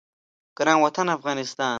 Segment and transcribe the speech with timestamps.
[0.57, 1.69] ګران وطن افغانستان